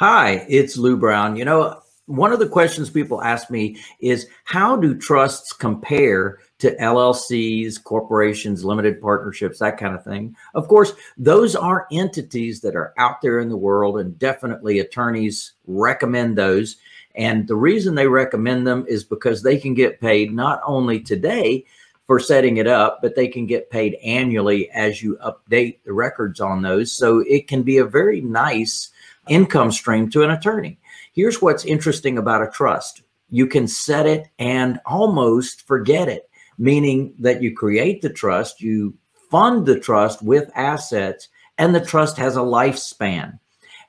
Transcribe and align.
Hi, 0.00 0.46
it's 0.48 0.78
Lou 0.78 0.96
Brown. 0.96 1.36
You 1.36 1.44
know, 1.44 1.82
one 2.06 2.32
of 2.32 2.38
the 2.38 2.48
questions 2.48 2.88
people 2.88 3.22
ask 3.22 3.50
me 3.50 3.76
is 4.00 4.28
how 4.44 4.74
do 4.74 4.96
trusts 4.96 5.52
compare 5.52 6.38
to 6.60 6.74
LLCs, 6.76 7.84
corporations, 7.84 8.64
limited 8.64 8.98
partnerships, 8.98 9.58
that 9.58 9.76
kind 9.76 9.94
of 9.94 10.02
thing? 10.02 10.34
Of 10.54 10.68
course, 10.68 10.94
those 11.18 11.54
are 11.54 11.86
entities 11.92 12.62
that 12.62 12.76
are 12.76 12.94
out 12.96 13.20
there 13.20 13.40
in 13.40 13.50
the 13.50 13.58
world, 13.58 13.98
and 13.98 14.18
definitely 14.18 14.78
attorneys 14.78 15.52
recommend 15.66 16.38
those. 16.38 16.76
And 17.14 17.46
the 17.46 17.56
reason 17.56 17.94
they 17.94 18.08
recommend 18.08 18.66
them 18.66 18.86
is 18.88 19.04
because 19.04 19.42
they 19.42 19.58
can 19.58 19.74
get 19.74 20.00
paid 20.00 20.32
not 20.32 20.62
only 20.64 21.00
today 21.00 21.66
for 22.06 22.18
setting 22.18 22.56
it 22.56 22.66
up, 22.66 23.00
but 23.02 23.16
they 23.16 23.28
can 23.28 23.44
get 23.44 23.68
paid 23.68 23.98
annually 24.02 24.70
as 24.70 25.02
you 25.02 25.18
update 25.22 25.80
the 25.84 25.92
records 25.92 26.40
on 26.40 26.62
those. 26.62 26.90
So 26.90 27.18
it 27.28 27.48
can 27.48 27.62
be 27.62 27.76
a 27.76 27.84
very 27.84 28.22
nice 28.22 28.92
income 29.28 29.72
stream 29.72 30.10
to 30.10 30.22
an 30.22 30.30
attorney. 30.30 30.78
Here's 31.12 31.42
what's 31.42 31.64
interesting 31.64 32.18
about 32.18 32.42
a 32.42 32.50
trust 32.50 33.02
you 33.32 33.46
can 33.46 33.68
set 33.68 34.06
it 34.06 34.28
and 34.38 34.80
almost 34.84 35.66
forget 35.66 36.08
it, 36.08 36.28
meaning 36.58 37.14
that 37.20 37.40
you 37.40 37.54
create 37.54 38.02
the 38.02 38.10
trust, 38.10 38.60
you 38.60 38.94
fund 39.30 39.66
the 39.66 39.78
trust 39.78 40.20
with 40.20 40.50
assets, 40.56 41.28
and 41.56 41.74
the 41.74 41.84
trust 41.84 42.16
has 42.16 42.36
a 42.36 42.40
lifespan. 42.40 43.38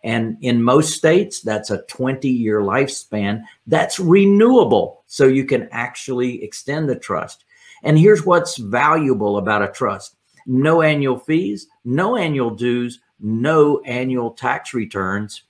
And 0.04 0.38
in 0.42 0.64
most 0.64 0.96
states, 0.96 1.42
that's 1.42 1.70
a 1.70 1.84
20 1.84 2.28
year 2.30 2.62
lifespan 2.62 3.44
that's 3.68 4.00
renewable. 4.00 5.04
So 5.08 5.26
you 5.26 5.46
can 5.46 5.68
actually 5.72 6.44
extend 6.44 6.90
the 6.90 6.98
trust. 6.98 7.46
And 7.84 7.98
here's 7.98 8.26
what's 8.26 8.58
valuable 8.58 9.38
about 9.38 9.64
a 9.64 9.68
trust 9.68 10.16
no 10.46 10.82
annual 10.82 11.18
fees, 11.18 11.68
no 11.84 12.16
annual 12.16 12.52
dues, 12.52 13.00
no 13.20 13.82
annual 13.82 14.32
tax 14.32 14.74
returns 14.74 15.44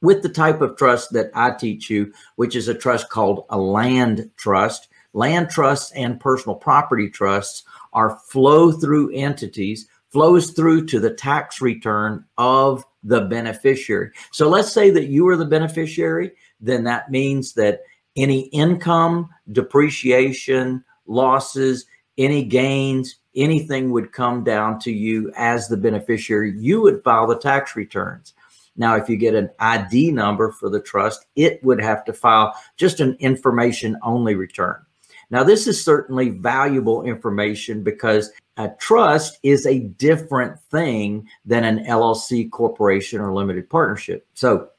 with 0.00 0.22
the 0.22 0.28
type 0.28 0.60
of 0.60 0.76
trust 0.76 1.12
that 1.12 1.30
I 1.34 1.50
teach 1.52 1.90
you, 1.90 2.12
which 2.36 2.54
is 2.54 2.68
a 2.68 2.74
trust 2.74 3.08
called 3.08 3.44
a 3.50 3.58
land 3.58 4.30
trust. 4.36 4.88
Land 5.12 5.50
trusts 5.50 5.90
and 5.92 6.20
personal 6.20 6.54
property 6.54 7.08
trusts 7.08 7.64
are 7.92 8.18
flow 8.28 8.70
through 8.70 9.10
entities, 9.14 9.88
flows 10.10 10.50
through 10.50 10.86
to 10.86 11.00
the 11.00 11.14
tax 11.14 11.60
return 11.60 12.24
of 12.36 12.84
the 13.02 13.22
beneficiary. 13.22 14.10
So 14.32 14.48
let's 14.48 14.72
say 14.72 14.90
that 14.90 15.06
you 15.06 15.26
are 15.28 15.36
the 15.36 15.44
beneficiary, 15.44 16.32
then 16.60 16.84
that 16.84 17.10
means 17.10 17.54
that 17.54 17.82
any 18.16 18.42
income, 18.48 19.28
depreciation, 19.52 20.84
losses, 21.06 21.86
any 22.18 22.44
gains, 22.44 23.16
anything 23.38 23.90
would 23.92 24.12
come 24.12 24.44
down 24.44 24.78
to 24.80 24.92
you 24.92 25.32
as 25.36 25.68
the 25.68 25.76
beneficiary. 25.76 26.52
You 26.58 26.82
would 26.82 27.02
file 27.02 27.26
the 27.26 27.38
tax 27.38 27.76
returns. 27.76 28.34
Now, 28.76 28.96
if 28.96 29.08
you 29.08 29.16
get 29.16 29.34
an 29.34 29.50
ID 29.58 30.12
number 30.12 30.52
for 30.52 30.68
the 30.68 30.80
trust, 30.80 31.26
it 31.36 31.62
would 31.64 31.80
have 31.80 32.04
to 32.04 32.12
file 32.12 32.54
just 32.76 33.00
an 33.00 33.16
information 33.18 33.96
only 34.02 34.34
return. 34.34 34.84
Now, 35.30 35.42
this 35.42 35.66
is 35.66 35.84
certainly 35.84 36.30
valuable 36.30 37.02
information 37.04 37.82
because 37.82 38.30
a 38.56 38.70
trust 38.78 39.38
is 39.42 39.66
a 39.66 39.80
different 39.80 40.58
thing 40.70 41.28
than 41.44 41.64
an 41.64 41.84
LLC 41.84 42.50
corporation 42.50 43.20
or 43.20 43.34
limited 43.34 43.68
partnership. 43.68 44.26
So, 44.34 44.70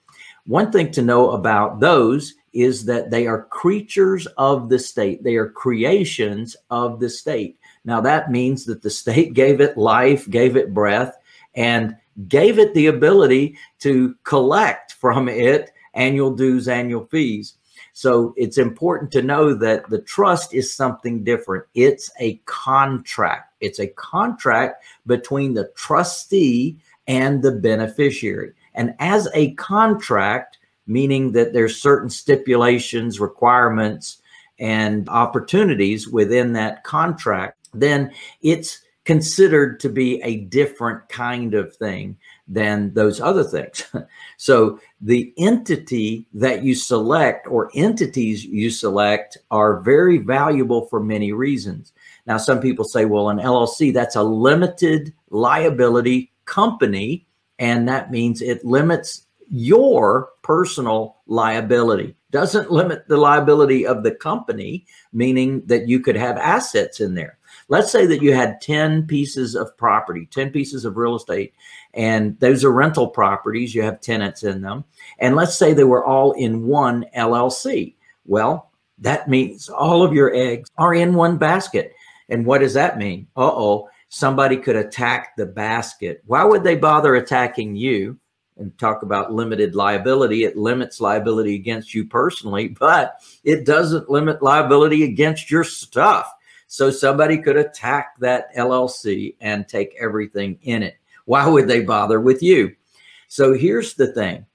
one 0.45 0.71
thing 0.71 0.91
to 0.91 1.01
know 1.01 1.31
about 1.31 1.79
those 1.79 2.33
is 2.53 2.85
that 2.85 3.11
they 3.11 3.27
are 3.27 3.43
creatures 3.45 4.25
of 4.37 4.69
the 4.69 4.79
state, 4.79 5.23
they 5.23 5.35
are 5.35 5.49
creations 5.49 6.55
of 6.71 6.99
the 6.99 7.09
state. 7.09 7.58
Now, 7.85 8.01
that 8.01 8.31
means 8.31 8.65
that 8.65 8.81
the 8.81 8.89
state 8.89 9.33
gave 9.33 9.61
it 9.61 9.77
life, 9.77 10.29
gave 10.29 10.55
it 10.55 10.73
breath, 10.73 11.15
and 11.55 11.95
gave 12.27 12.59
it 12.59 12.73
the 12.73 12.87
ability 12.87 13.57
to 13.79 14.15
collect 14.23 14.93
from 14.93 15.29
it 15.29 15.71
annual 15.93 16.31
dues, 16.31 16.67
annual 16.67 17.05
fees. 17.05 17.55
So 17.93 18.33
it's 18.37 18.57
important 18.57 19.11
to 19.11 19.21
know 19.21 19.53
that 19.55 19.89
the 19.89 20.01
trust 20.01 20.53
is 20.53 20.73
something 20.73 21.23
different. 21.23 21.65
It's 21.73 22.09
a 22.19 22.35
contract. 22.45 23.53
It's 23.59 23.79
a 23.79 23.87
contract 23.87 24.83
between 25.05 25.53
the 25.53 25.69
trustee 25.75 26.77
and 27.07 27.41
the 27.41 27.51
beneficiary. 27.51 28.53
And 28.73 28.95
as 28.99 29.27
a 29.33 29.53
contract, 29.55 30.59
meaning 30.87 31.33
that 31.33 31.51
there's 31.51 31.81
certain 31.81 32.09
stipulations, 32.09 33.19
requirements, 33.19 34.21
and 34.59 35.09
opportunities 35.09 36.07
within 36.07 36.53
that 36.53 36.83
contract, 36.83 37.58
then 37.73 38.11
it's 38.41 38.81
considered 39.05 39.79
to 39.79 39.89
be 39.89 40.21
a 40.21 40.41
different 40.41 41.09
kind 41.09 41.55
of 41.55 41.75
thing 41.75 42.15
than 42.47 42.93
those 42.93 43.19
other 43.19 43.43
things. 43.43 43.83
so 44.37 44.79
the 45.01 45.33
entity 45.37 46.27
that 46.33 46.63
you 46.63 46.75
select 46.75 47.47
or 47.47 47.71
entities 47.73 48.45
you 48.45 48.69
select 48.69 49.37
are 49.49 49.79
very 49.81 50.17
valuable 50.17 50.85
for 50.87 50.99
many 50.99 51.31
reasons. 51.31 51.91
Now, 52.27 52.37
some 52.37 52.59
people 52.59 52.85
say, 52.85 53.05
well, 53.05 53.29
an 53.29 53.39
LLC, 53.39 53.91
that's 53.91 54.15
a 54.15 54.21
limited 54.21 55.11
liability 55.31 56.31
company, 56.45 57.25
and 57.57 57.87
that 57.87 58.11
means 58.11 58.43
it 58.43 58.63
limits 58.63 59.25
your 59.49 60.29
personal 60.41 61.17
liability. 61.27 62.15
Doesn't 62.31 62.71
limit 62.71 63.07
the 63.07 63.17
liability 63.17 63.85
of 63.85 64.03
the 64.03 64.11
company, 64.11 64.85
meaning 65.11 65.63
that 65.65 65.87
you 65.87 65.99
could 65.99 66.15
have 66.15 66.37
assets 66.37 66.99
in 66.99 67.15
there. 67.15 67.37
Let's 67.67 67.91
say 67.91 68.05
that 68.05 68.21
you 68.21 68.33
had 68.33 68.61
10 68.61 69.07
pieces 69.07 69.55
of 69.55 69.75
property, 69.77 70.27
10 70.31 70.51
pieces 70.51 70.85
of 70.85 70.97
real 70.97 71.15
estate, 71.15 71.53
and 71.93 72.39
those 72.39 72.63
are 72.63 72.71
rental 72.71 73.07
properties. 73.07 73.73
You 73.73 73.83
have 73.83 74.01
tenants 74.01 74.43
in 74.43 74.61
them. 74.61 74.85
And 75.19 75.35
let's 75.35 75.57
say 75.57 75.73
they 75.73 75.83
were 75.83 76.05
all 76.05 76.31
in 76.33 76.65
one 76.65 77.05
LLC. 77.15 77.95
Well, 78.25 78.71
that 78.99 79.29
means 79.29 79.69
all 79.69 80.03
of 80.03 80.13
your 80.13 80.33
eggs 80.33 80.69
are 80.77 80.93
in 80.93 81.13
one 81.13 81.37
basket. 81.37 81.93
And 82.27 82.45
what 82.45 82.59
does 82.59 82.73
that 82.73 82.97
mean? 82.97 83.27
Uh 83.35 83.51
oh, 83.51 83.89
somebody 84.09 84.57
could 84.57 84.75
attack 84.75 85.35
the 85.35 85.45
basket. 85.45 86.21
Why 86.25 86.43
would 86.43 86.63
they 86.63 86.75
bother 86.75 87.15
attacking 87.15 87.75
you? 87.75 88.19
And 88.59 88.77
talk 88.77 89.03
about 89.03 89.31
limited 89.31 89.73
liability. 89.73 90.43
It 90.43 90.57
limits 90.57 90.99
liability 90.99 91.55
against 91.55 91.93
you 91.93 92.05
personally, 92.05 92.67
but 92.67 93.21
it 93.45 93.65
doesn't 93.65 94.09
limit 94.09 94.43
liability 94.43 95.03
against 95.03 95.49
your 95.49 95.63
stuff. 95.63 96.29
So 96.67 96.91
somebody 96.91 97.37
could 97.37 97.55
attack 97.55 98.19
that 98.19 98.53
LLC 98.55 99.35
and 99.39 99.65
take 99.65 99.95
everything 99.99 100.59
in 100.61 100.83
it. 100.83 100.97
Why 101.23 101.47
would 101.47 101.69
they 101.69 101.81
bother 101.81 102.19
with 102.19 102.43
you? 102.43 102.75
So 103.29 103.53
here's 103.53 103.93
the 103.93 104.11
thing. 104.13 104.45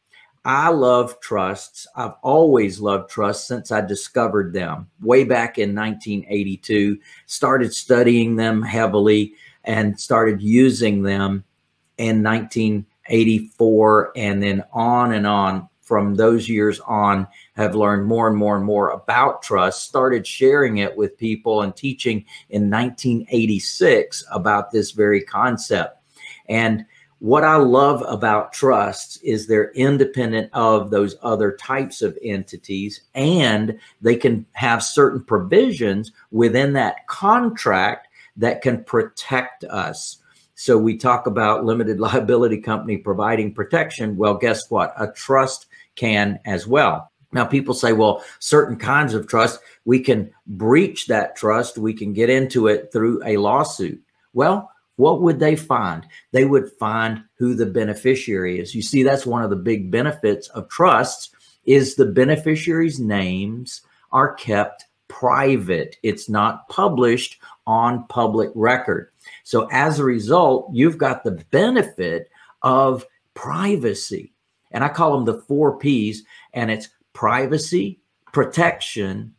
I 0.45 0.69
love 0.69 1.19
trusts. 1.21 1.87
I've 1.97 2.13
always 2.23 2.79
loved 2.79 3.09
trusts 3.09 3.49
since 3.49 3.73
I 3.73 3.81
discovered 3.81 4.53
them 4.53 4.91
way 5.01 5.25
back 5.25 5.57
in 5.57 5.75
1982. 5.75 6.99
Started 7.25 7.73
studying 7.73 8.37
them 8.37 8.63
heavily 8.63 9.33
and 9.65 9.99
started 9.99 10.43
using 10.43 11.03
them 11.03 11.45
in 11.97 12.23
1984 13.09 14.13
and 14.17 14.43
then 14.43 14.65
on 14.73 15.13
and 15.13 15.27
on 15.27 15.69
from 15.83 16.15
those 16.15 16.49
years 16.49 16.81
on 16.81 17.27
have 17.57 17.75
learned 17.75 18.07
more 18.07 18.27
and 18.27 18.37
more 18.37 18.57
and 18.57 18.65
more 18.65 18.91
about 18.91 19.43
trust 19.43 19.87
started 19.87 20.27
sharing 20.27 20.79
it 20.79 20.97
with 20.97 21.19
people 21.19 21.61
and 21.61 21.77
teaching 21.77 22.25
in 22.49 22.71
1986 22.71 24.25
about 24.33 24.71
this 24.71 24.93
very 24.93 25.23
concept. 25.23 25.99
And 26.49 26.87
what 27.21 27.45
i 27.45 27.57
love 27.57 28.03
about 28.09 28.53
trusts 28.53 29.19
is 29.19 29.47
they're 29.47 29.71
independent 29.73 30.51
of 30.53 30.91
those 30.91 31.17
other 31.23 31.53
types 31.53 32.03
of 32.03 32.19
entities 32.23 33.03
and 33.15 33.79
they 34.03 34.17
can 34.17 34.45
have 34.53 34.83
certain 34.83 35.23
provisions 35.23 36.13
within 36.33 36.73
that 36.73 37.07
contract 37.07 38.09
that 38.37 38.63
can 38.63 38.83
protect 38.85 39.65
us 39.65 40.19
so 40.55 40.79
we 40.79 40.97
talk 40.97 41.27
about 41.27 41.65
limited 41.65 42.01
liability 42.01 42.59
company 42.59 42.97
providing 42.97 43.53
protection. 43.53 44.17
Well, 44.17 44.35
guess 44.35 44.71
what? 44.71 44.95
A 44.99 45.09
trust 45.09 45.67
can 45.97 46.39
as 46.45 46.67
well. 46.67 47.11
Now, 47.33 47.45
people 47.45 47.75
say, 47.75 47.93
well, 47.93 48.25
certain 48.39 48.77
kinds 48.77 49.13
of 49.13 49.27
trust, 49.27 49.59
we 49.85 49.99
can 49.99 50.31
breach 50.47 51.09
that 51.09 51.35
trust, 51.35 51.77
we 51.77 51.93
can 51.93 52.13
get 52.13 52.31
into 52.31 52.69
it 52.69 52.93
through 52.93 53.23
a 53.27 53.39
lawsuit. 53.39 54.01
Well, 54.35 54.71
what 54.97 55.21
would 55.21 55.41
they 55.41 55.57
find? 55.57 56.07
They 56.31 56.45
would 56.45 56.71
find 56.79 57.25
who 57.37 57.55
the 57.55 57.67
beneficiary 57.67 58.61
is. 58.61 58.75
You 58.75 58.83
see, 58.83 59.03
that's 59.03 59.27
one 59.27 59.43
of 59.43 59.51
the 59.51 59.57
big 59.57 59.91
benefits 59.91 60.47
of 60.49 60.69
trusts 60.69 61.31
is 61.67 61.97
the 61.97 62.07
beneficiaries' 62.07 63.01
names 63.01 63.83
are 64.13 64.35
kept 64.35 64.85
private. 65.09 65.97
It's 66.05 66.29
not 66.29 66.69
published 66.69 67.41
on 67.67 68.07
public 68.09 68.51
record. 68.55 69.11
So 69.43 69.69
as 69.73 69.99
a 69.99 70.05
result, 70.05 70.71
you've 70.73 70.99
got 70.99 71.25
the 71.25 71.43
benefit 71.51 72.31
of 72.63 73.05
privacy. 73.35 74.33
And 74.71 74.83
I 74.83 74.89
call 74.89 75.13
them 75.13 75.25
the 75.25 75.41
four 75.43 75.79
P's, 75.79 76.25
and 76.53 76.71
it's 76.71 76.89
privacy, 77.13 78.01
protection, 78.33 79.35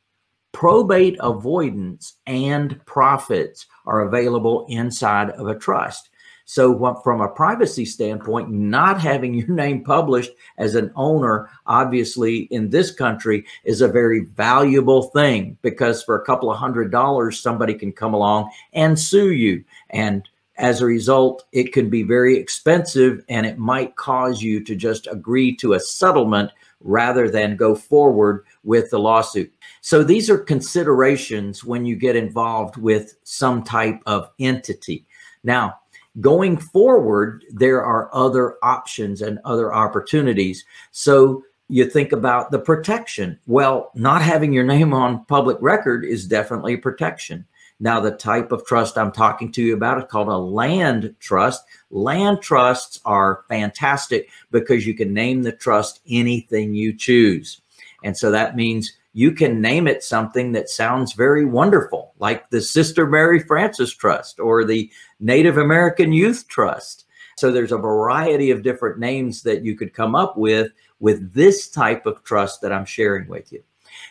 probate 0.53 1.17
avoidance, 1.19 2.13
and 2.25 2.83
profits 2.85 3.65
are 3.85 4.01
available 4.01 4.65
inside 4.69 5.31
of 5.31 5.47
a 5.47 5.59
trust. 5.59 6.09
So, 6.47 6.99
from 7.03 7.21
a 7.21 7.27
privacy 7.27 7.85
standpoint, 7.85 8.51
not 8.51 9.01
having 9.01 9.33
your 9.33 9.47
name 9.49 9.83
published 9.83 10.31
as 10.57 10.75
an 10.75 10.91
owner, 10.95 11.49
obviously 11.65 12.41
in 12.51 12.69
this 12.69 12.91
country, 12.91 13.45
is 13.63 13.81
a 13.81 13.87
very 13.87 14.25
valuable 14.25 15.03
thing 15.03 15.57
because 15.63 16.03
for 16.03 16.15
a 16.15 16.25
couple 16.25 16.51
of 16.51 16.57
hundred 16.57 16.91
dollars, 16.91 17.39
somebody 17.39 17.73
can 17.73 17.91
come 17.91 18.13
along 18.13 18.51
and 18.73 18.97
sue 18.97 19.31
you. 19.31 19.63
And 19.89 20.27
as 20.57 20.81
a 20.81 20.85
result, 20.85 21.45
it 21.51 21.73
can 21.73 21.89
be 21.89 22.03
very 22.03 22.37
expensive 22.37 23.23
and 23.27 23.45
it 23.45 23.57
might 23.57 23.95
cause 23.95 24.41
you 24.41 24.63
to 24.63 24.75
just 24.75 25.07
agree 25.07 25.55
to 25.57 25.73
a 25.73 25.79
settlement 25.79 26.51
rather 26.79 27.29
than 27.29 27.57
go 27.57 27.73
forward 27.75 28.45
with 28.63 28.89
the 28.91 28.99
lawsuit. 28.99 29.51
So 29.81 30.03
these 30.03 30.29
are 30.29 30.37
considerations 30.37 31.63
when 31.63 31.85
you 31.85 31.95
get 31.95 32.15
involved 32.15 32.77
with 32.77 33.17
some 33.23 33.63
type 33.63 34.01
of 34.05 34.29
entity. 34.39 35.05
Now, 35.43 35.79
going 36.21 36.57
forward, 36.57 37.43
there 37.49 37.83
are 37.83 38.09
other 38.13 38.55
options 38.63 39.21
and 39.21 39.39
other 39.45 39.73
opportunities. 39.73 40.65
So 40.91 41.43
you 41.67 41.89
think 41.89 42.11
about 42.11 42.51
the 42.51 42.59
protection. 42.59 43.39
Well, 43.47 43.91
not 43.95 44.21
having 44.21 44.53
your 44.53 44.63
name 44.63 44.93
on 44.93 45.25
public 45.25 45.57
record 45.59 46.05
is 46.05 46.27
definitely 46.27 46.77
protection. 46.77 47.45
Now, 47.79 47.99
the 47.99 48.11
type 48.11 48.53
of 48.53 48.65
trust 48.65 48.97
I'm 48.97 49.11
talking 49.11 49.51
to 49.51 49.61
you 49.61 49.73
about 49.73 49.97
is 49.97 50.05
called 50.09 50.29
a 50.29 50.37
land 50.37 51.13
trust. 51.19 51.63
Land 51.89 52.41
trusts 52.41 53.01
are 53.03 53.43
fantastic 53.49 54.29
because 54.51 54.87
you 54.87 54.93
can 54.93 55.13
name 55.13 55.43
the 55.43 55.51
trust 55.51 55.99
anything 56.07 56.73
you 56.73 56.93
choose. 56.93 57.61
And 58.03 58.15
so 58.15 58.31
that 58.31 58.55
means 58.55 58.93
you 59.15 59.31
can 59.31 59.61
name 59.61 59.87
it 59.87 60.03
something 60.03 60.51
that 60.51 60.67
sounds 60.67 61.13
very 61.13 61.45
wonderful, 61.45 62.13
like 62.19 62.49
the 62.49 62.59
Sister 62.59 63.07
Mary 63.07 63.39
Frances 63.39 63.95
Trust 63.95 64.41
or 64.41 64.65
the 64.65 64.91
Native 65.21 65.57
American 65.57 66.11
Youth 66.11 66.49
Trust. 66.49 67.05
So 67.37 67.49
there's 67.49 67.71
a 67.71 67.77
variety 67.77 68.51
of 68.51 68.61
different 68.61 68.99
names 68.99 69.41
that 69.43 69.63
you 69.63 69.77
could 69.77 69.93
come 69.93 70.15
up 70.15 70.35
with 70.37 70.73
with 70.99 71.33
this 71.33 71.69
type 71.69 72.05
of 72.05 72.25
trust 72.25 72.59
that 72.59 72.73
I'm 72.73 72.83
sharing 72.83 73.29
with 73.29 73.53
you. 73.53 73.63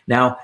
Now, 0.06 0.38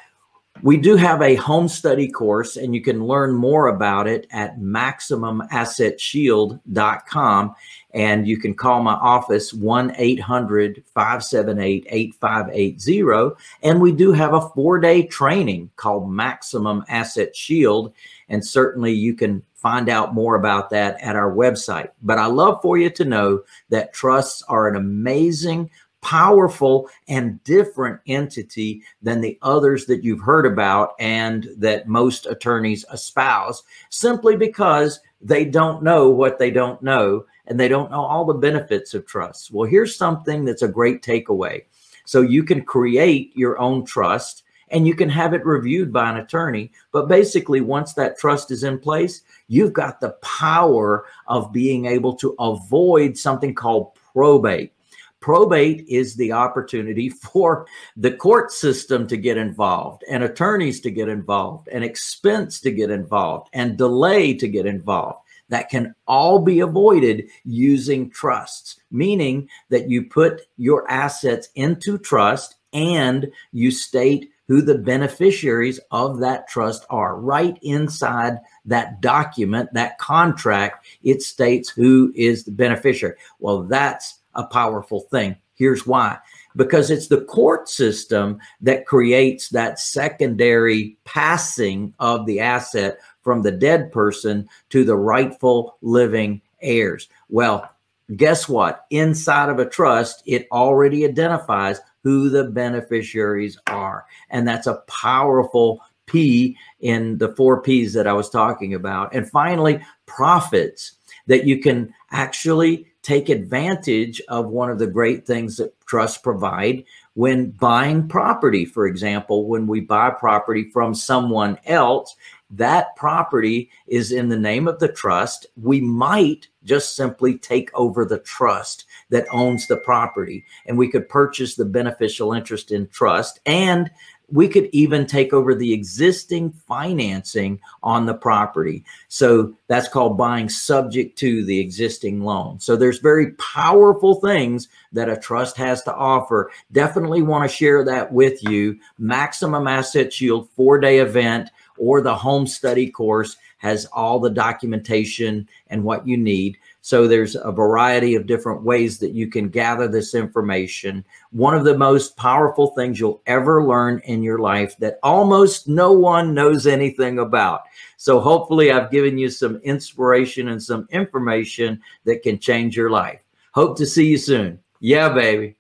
we 0.63 0.77
do 0.77 0.95
have 0.97 1.23
a 1.23 1.37
home 1.37 1.69
study 1.69 2.09
course, 2.09 2.57
and 2.57 2.75
you 2.75 2.83
can 2.83 3.05
learn 3.05 3.33
more 3.35 3.69
about 3.69 4.07
it 4.07 4.27
at 4.31 4.59
MaximumAssetShield.com. 4.59 7.55
And 7.93 8.29
you 8.29 8.39
can 8.39 8.55
call 8.55 8.83
my 8.83 8.95
office 8.95 9.55
1 9.55 9.95
800 9.97 10.85
578 10.95 11.87
8580. 11.89 13.37
And 13.63 13.81
we 13.81 13.93
do 13.93 14.13
have 14.13 14.35
a 14.35 14.49
four 14.51 14.79
day 14.79 15.07
training 15.07 15.71
called 15.77 16.11
Maximum 16.11 16.85
Asset 16.89 17.35
Shield. 17.35 17.95
And 18.29 18.47
certainly 18.47 18.93
you 18.93 19.15
can 19.15 19.43
find 19.55 19.89
out 19.89 20.13
more 20.15 20.35
about 20.37 20.71
that 20.71 21.01
at 21.01 21.17
our 21.17 21.33
website. 21.33 21.89
But 22.03 22.19
I 22.19 22.27
love 22.27 22.61
for 22.63 22.79
you 22.79 22.91
to 22.91 23.05
know 23.05 23.43
that 23.71 23.93
trusts 23.93 24.45
are 24.49 24.69
an 24.69 24.77
amazing 24.77 25.69
powerful 26.03 26.89
and 27.09 27.43
different 27.45 28.01
entity 28.07 28.83
than 29.03 29.21
the 29.21 29.39
others 29.43 29.87
that 29.87 30.03
you've 30.03 30.23
heard 30.23 30.47
about 30.47 30.95
and 30.99 31.49
that 31.57 31.89
most 31.89 32.27
attorneys 32.27 32.85
espouse 32.93 33.63
simply 33.91 34.37
because 34.37 35.01
they 35.21 35.45
don't 35.45 35.83
know 35.83 36.09
what 36.09 36.39
they 36.39 36.51
don't 36.51 36.83
know 36.83 37.25
and 37.47 37.59
they 37.61 37.69
don't 37.69 37.91
know 37.91 38.01
all 38.01 38.25
the 38.25 38.35
benefits 38.35 38.95
of 38.95 39.07
trust. 39.07 39.51
Well, 39.51 39.69
here's 39.69 39.97
something 39.97 40.45
that's 40.45 40.63
a 40.63 40.69
great 40.69 41.03
takeaway. 41.03 41.65
So 42.07 42.23
you 42.23 42.45
can 42.45 42.63
create 42.63 43.37
your 43.37 43.59
own 43.59 43.85
trust 43.85 44.45
and 44.71 44.87
you 44.87 44.95
can 44.95 45.09
have 45.09 45.35
it 45.35 45.45
reviewed 45.45 45.93
by 45.93 46.09
an 46.11 46.17
attorney. 46.17 46.73
But 46.93 47.09
basically, 47.09 47.61
once 47.61 47.95
that 47.95 48.19
trust 48.19 48.51
is 48.51 48.65
in 48.65 48.79
place, 48.79 49.23
you've 49.49 49.73
got 49.73 50.01
the 50.01 50.17
power 50.23 51.07
of 51.27 51.53
being 51.53 51.87
able 51.87 52.15
to 52.17 52.35
avoid 52.39 53.19
something 53.19 53.55
called 53.55 53.95
probate. 54.13 54.73
Probate 55.21 55.85
is 55.89 56.17
the 56.17 56.33
opportunity 56.33 57.09
for 57.33 57.67
the 57.97 58.13
court 58.13 58.53
system 58.53 59.07
to 59.07 59.17
get 59.17 59.37
involved 59.37 60.05
and 60.09 60.23
attorneys 60.23 60.81
to 60.81 60.91
get 60.91 61.09
involved 61.09 61.69
and 61.69 61.85
expense 61.85 62.61
to 62.61 62.71
get 62.71 62.91
involved 62.91 63.49
and 63.53 63.77
delay 63.77 64.35
to 64.35 64.49
get 64.49 64.67
involved. 64.67 65.21
That 65.51 65.69
can 65.69 65.95
all 66.07 66.39
be 66.39 66.61
avoided 66.61 67.29
using 67.45 68.09
trusts, 68.11 68.81
meaning 68.91 69.49
that 69.69 69.91
you 69.91 70.05
put 70.05 70.43
your 70.57 70.89
assets 70.89 71.49
into 71.57 71.99
trust 71.99 72.55
and 72.73 73.31
you 73.53 73.73
state 73.73 74.31
who 74.47 74.63
the 74.63 74.79
beneficiaries 74.79 75.79
of 75.91 76.19
that 76.21 76.49
trust 76.49 76.85
are. 76.91 77.21
Right 77.21 77.59
inside 77.63 78.39
that 78.65 79.01
document, 79.01 79.73
that 79.75 79.99
contract, 79.99 80.87
it 81.03 81.23
states 81.23 81.69
who 81.69 82.13
is 82.17 82.45
the 82.45 82.53
beneficiary. 82.53 83.17
Well, 83.39 83.63
that's 83.65 84.20
a 84.35 84.45
powerful 84.45 85.01
thing. 85.11 85.37
Here's 85.55 85.87
why 85.87 86.19
because 86.57 86.91
it's 86.91 87.09
the 87.09 87.23
court 87.23 87.69
system 87.69 88.39
that 88.61 88.87
creates 88.87 89.51
that 89.51 89.79
secondary 89.79 90.97
passing 91.05 91.95
of 91.99 92.27
the 92.27 92.41
asset 92.41 92.99
from 93.23 93.43
the 93.43 93.53
dead 93.53 93.93
person 93.93 94.49
to 94.71 94.85
the 94.85 94.97
rightful 94.97 95.77
living 95.83 96.41
heirs. 96.63 97.09
Well, 97.29 97.71
guess 98.17 98.49
what? 98.49 98.87
Inside 98.91 99.49
of 99.49 99.59
a 99.59 99.69
trust, 99.69 100.23
it 100.27 100.49
already 100.51 101.05
identifies 101.05 101.81
who 102.03 102.31
the 102.31 102.45
beneficiaries 102.45 103.59
are. 103.67 104.07
And 104.31 104.49
that's 104.49 104.67
a 104.67 104.83
powerful 104.89 105.81
P 106.07 106.57
in 106.81 107.19
the 107.19 107.35
four 107.37 107.63
P's 107.63 107.93
that 107.93 108.07
I 108.07 108.13
was 108.13 108.31
talking 108.31 108.75
about. 108.75 109.15
And 109.15 109.31
finally, 109.31 109.81
profits 110.07 110.95
that 111.29 111.47
you 111.47 111.61
can 111.61 111.95
actually 112.11 112.90
take 113.03 113.29
advantage 113.29 114.21
of 114.29 114.49
one 114.49 114.71
of 114.71 114.79
the 114.79 114.87
great 114.87 115.27
things 115.27 115.57
that 115.57 115.79
trusts 115.87 116.19
provide 116.19 116.85
when 117.15 117.51
buying 117.51 118.09
property. 118.09 118.65
For 118.65 118.87
example, 118.87 119.47
when 119.47 119.67
we 119.67 119.81
buy 119.81 120.11
property 120.11 120.71
from 120.71 120.95
someone 120.95 121.59
else, 121.67 122.15
that 122.51 122.97
property 122.97 123.71
is 123.87 124.13
in 124.13 124.29
the 124.29 124.39
name 124.39 124.69
of 124.69 124.79
the 124.81 124.89
trust. 124.89 125.47
We 125.57 125.81
might 125.81 126.49
just 126.65 126.97
simply 126.97 127.39
take 127.39 127.71
over 127.75 128.05
the 128.05 128.19
trust 128.19 128.87
that 129.11 129.27
owns 129.31 129.67
the 129.67 129.77
property 129.77 130.45
and 130.67 130.79
we 130.79 130.89
could 130.89 131.09
purchase 131.09 131.55
the 131.55 131.65
beneficial 131.65 132.33
interest 132.33 132.73
in 132.73 132.89
trust 132.89 133.41
and 133.47 133.91
we 134.33 134.49
could 134.49 134.69
even 134.73 135.07
take 135.07 135.33
over 135.33 135.55
the 135.55 135.73
existing 135.73 136.51
financing 136.51 137.61
on 137.83 138.07
the 138.07 138.15
property. 138.15 138.85
So 139.09 139.55
that's 139.67 139.89
called 139.89 140.17
buying 140.17 140.49
subject 140.49 141.19
to 141.19 141.45
the 141.45 141.59
existing 141.59 142.21
loan. 142.21 142.61
So 142.61 142.77
there's 142.77 142.99
very 142.99 143.33
powerful 143.33 144.21
things 144.21 144.69
that 144.93 145.09
a 145.09 145.17
trust 145.17 145.57
has 145.57 145.83
to 145.83 145.95
offer. 145.95 146.51
Definitely 146.73 147.23
want 147.23 147.49
to 147.49 147.57
share 147.57 147.85
that 147.85 148.13
with 148.13 148.43
you. 148.45 148.79
Maximum 148.99 149.67
Asset 149.67 150.13
Shield 150.13 150.49
four 150.51 150.79
day 150.79 150.99
event 150.99 151.51
or 151.77 152.01
the 152.01 152.15
home 152.15 152.47
study 152.47 152.91
course 152.91 153.37
has 153.59 153.87
all 153.87 154.21
the 154.21 154.31
documentation 154.31 155.49
and 155.69 155.85
what 155.85 156.07
you 156.07 156.17
need. 156.17 156.57
So 156.83 157.07
there's 157.07 157.37
a 157.37 157.53
variety 157.53 158.15
of 158.15 158.27
different 158.27 158.63
ways 158.63 158.99
that 158.99 159.13
you 159.13 159.29
can 159.29 159.49
gather 159.49 159.87
this 159.87 160.15
information. 160.15 161.05
One 161.31 161.55
of 161.55 161.65
the 161.65 161.77
most 161.77 162.17
powerful 162.17 162.69
things 162.69 162.99
you'll 162.99 163.23
ever 163.27 163.65
learn 163.65 164.01
in 164.05 164.23
your 164.23 164.39
life 164.39 164.77
that 164.79 164.99
almost 165.03 165.69
no 165.69 165.93
one 165.93 166.35
knows 166.35 166.67
anything 166.67 167.19
about. 167.19 167.63
So 167.99 168.19
hopefully 168.19 168.73
I've 168.73 168.91
given 168.91 169.19
you 169.19 169.29
some 169.29 169.57
inspiration 169.57 170.49
and 170.49 170.63
some 170.63 170.89
information 170.91 171.81
that 172.05 172.23
can 172.23 172.39
change 172.39 172.77
your 172.77 172.91
life. 172.91 173.21
Hope 173.53 173.77
to 173.77 173.87
see 173.87 174.07
you 174.07 174.17
soon. 174.17 174.59
Yeah, 174.81 175.11
baby. 175.11 175.57